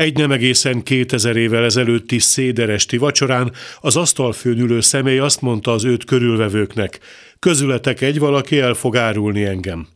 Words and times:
Egy 0.00 0.16
nem 0.16 0.32
egészen 0.32 0.82
2000 0.82 1.36
évvel 1.36 1.64
ezelőtti 1.64 2.18
széderesti 2.18 2.96
vacsorán 2.96 3.52
az 3.80 3.96
asztalfőn 3.96 4.58
ülő 4.58 4.80
személy 4.80 5.18
azt 5.18 5.40
mondta 5.40 5.72
az 5.72 5.84
őt 5.84 6.04
körülvevőknek, 6.04 6.98
közületek 7.38 8.00
egy 8.00 8.18
valaki 8.18 8.58
el 8.58 8.74
fog 8.74 8.96
árulni 8.96 9.44
engem. 9.44 9.86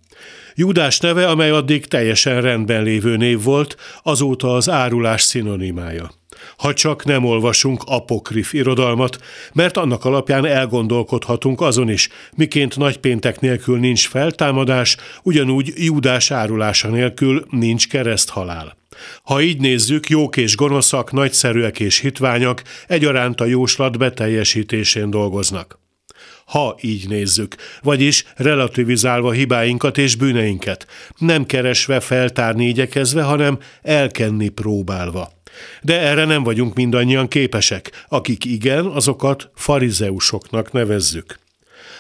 Júdás 0.54 0.98
neve, 0.98 1.29
amely 1.29 1.51
addig 1.51 1.87
teljesen 1.87 2.40
rendben 2.40 2.82
lévő 2.82 3.17
név 3.17 3.43
volt, 3.43 3.77
azóta 4.03 4.54
az 4.54 4.69
árulás 4.71 5.22
szinonimája. 5.22 6.11
Ha 6.56 6.72
csak 6.72 7.04
nem 7.04 7.24
olvasunk 7.24 7.82
apokrif 7.87 8.53
irodalmat, 8.53 9.19
mert 9.53 9.76
annak 9.76 10.04
alapján 10.04 10.46
elgondolkodhatunk 10.46 11.60
azon 11.60 11.90
is, 11.90 12.08
miként 12.37 12.76
nagypéntek 12.76 13.40
nélkül 13.40 13.78
nincs 13.78 14.08
feltámadás, 14.08 14.97
ugyanúgy 15.22 15.72
Júdás 15.76 16.30
árulása 16.30 16.88
nélkül 16.88 17.47
nincs 17.51 17.88
kereszthalál. 17.88 18.77
Ha 19.23 19.41
így 19.41 19.60
nézzük, 19.60 20.09
jók 20.09 20.37
és 20.37 20.56
gonoszak, 20.56 21.12
nagyszerűek 21.12 21.80
és 21.80 21.98
hitványak 21.98 22.62
egyaránt 22.87 23.41
a 23.41 23.45
jóslat 23.45 23.98
beteljesítésén 23.98 25.11
dolgoznak. 25.11 25.84
Ha 26.45 26.77
így 26.80 27.09
nézzük, 27.09 27.55
vagyis 27.83 28.25
relativizálva 28.37 29.33
hibáinkat 29.33 29.98
és 29.98 30.16
bűneinket, 30.16 30.87
nem 31.19 31.47
keresve 31.47 32.01
feltárni 32.01 32.67
igyekezve, 32.67 33.23
hanem 33.23 33.59
elkenni 33.83 34.48
próbálva. 34.48 35.33
De 35.83 36.01
erre 36.01 36.25
nem 36.25 36.43
vagyunk 36.43 36.75
mindannyian 36.75 37.29
képesek, 37.29 38.05
akik 38.09 38.45
igen, 38.45 38.87
azokat 38.87 39.51
farizeusoknak 39.55 40.73
nevezzük. 40.73 41.39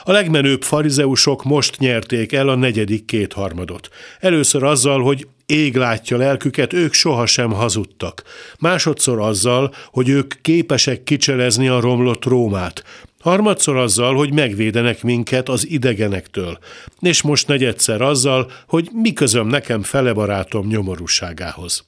A 0.04 0.12
legmenőbb 0.12 0.62
farizeusok 0.62 1.44
most 1.44 1.78
nyerték 1.78 2.32
el 2.32 2.48
a 2.48 2.54
negyedik 2.54 3.04
kétharmadot. 3.04 3.88
Először 4.20 4.62
azzal, 4.62 5.02
hogy 5.02 5.26
ég 5.46 5.76
látja 5.76 6.16
lelküket, 6.16 6.72
ők 6.72 6.92
sohasem 6.92 7.52
hazudtak. 7.52 8.22
Másodszor 8.58 9.20
azzal, 9.20 9.74
hogy 9.86 10.08
ők 10.08 10.34
képesek 10.42 11.02
kicselezni 11.02 11.68
a 11.68 11.80
romlott 11.80 12.24
Rómát. 12.24 12.84
Harmadszor 13.20 13.76
azzal, 13.76 14.14
hogy 14.14 14.32
megvédenek 14.32 15.02
minket 15.02 15.48
az 15.48 15.68
idegenektől. 15.68 16.58
És 17.00 17.22
most 17.22 17.46
negyedszer 17.46 18.00
azzal, 18.00 18.50
hogy 18.66 18.88
mi 18.92 19.12
közöm 19.12 19.46
nekem 19.46 19.82
fele 19.82 20.12
barátom 20.12 20.66
nyomorúságához. 20.66 21.84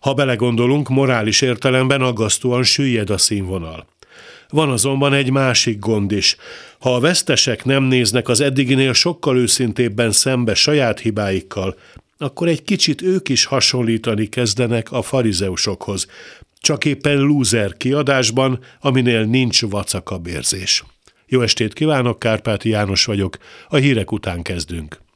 Ha 0.00 0.14
belegondolunk, 0.14 0.88
morális 0.88 1.40
értelemben 1.40 2.00
aggasztóan 2.00 2.62
süllyed 2.62 3.10
a 3.10 3.18
színvonal. 3.18 3.86
Van 4.48 4.70
azonban 4.70 5.12
egy 5.12 5.30
másik 5.30 5.78
gond 5.78 6.12
is. 6.12 6.36
Ha 6.78 6.94
a 6.94 7.00
vesztesek 7.00 7.64
nem 7.64 7.82
néznek 7.82 8.28
az 8.28 8.40
eddiginél 8.40 8.92
sokkal 8.92 9.36
őszintébben 9.36 10.12
szembe 10.12 10.54
saját 10.54 11.00
hibáikkal, 11.00 11.76
akkor 12.18 12.48
egy 12.48 12.62
kicsit 12.62 13.02
ők 13.02 13.28
is 13.28 13.44
hasonlítani 13.44 14.26
kezdenek 14.26 14.92
a 14.92 15.02
farizeusokhoz, 15.02 16.06
csak 16.60 16.84
éppen 16.84 17.18
lúzer 17.18 17.76
kiadásban, 17.76 18.60
aminél 18.80 19.24
nincs 19.24 19.62
vacakabérzés. 19.62 20.84
Jó 21.26 21.40
estét 21.40 21.72
kívánok, 21.72 22.18
Kárpáti 22.18 22.68
János 22.68 23.04
vagyok, 23.04 23.36
a 23.68 23.76
hírek 23.76 24.12
után 24.12 24.42
kezdünk. 24.42 25.07